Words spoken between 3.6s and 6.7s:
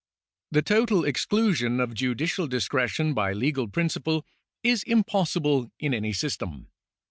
principle is impossible in any system.